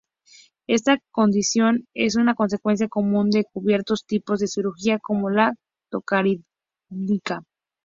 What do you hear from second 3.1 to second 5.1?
de ciertos tipos de cirugía,